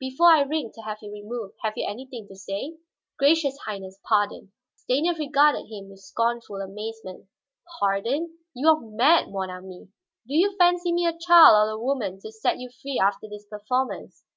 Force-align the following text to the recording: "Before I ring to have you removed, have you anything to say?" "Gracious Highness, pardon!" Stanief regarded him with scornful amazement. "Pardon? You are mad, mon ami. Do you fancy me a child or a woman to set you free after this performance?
"Before 0.00 0.32
I 0.32 0.40
ring 0.42 0.72
to 0.74 0.80
have 0.80 0.98
you 1.00 1.12
removed, 1.12 1.58
have 1.62 1.74
you 1.76 1.86
anything 1.88 2.26
to 2.26 2.34
say?" 2.34 2.76
"Gracious 3.20 3.56
Highness, 3.66 4.00
pardon!" 4.02 4.50
Stanief 4.74 5.16
regarded 5.16 5.66
him 5.70 5.90
with 5.90 6.00
scornful 6.00 6.56
amazement. 6.56 7.28
"Pardon? 7.78 8.36
You 8.52 8.66
are 8.70 8.80
mad, 8.80 9.28
mon 9.30 9.48
ami. 9.48 9.90
Do 10.26 10.34
you 10.34 10.56
fancy 10.58 10.92
me 10.92 11.06
a 11.06 11.16
child 11.16 11.68
or 11.68 11.70
a 11.70 11.78
woman 11.78 12.18
to 12.22 12.32
set 12.32 12.58
you 12.58 12.68
free 12.82 12.98
after 13.00 13.28
this 13.28 13.46
performance? 13.46 14.24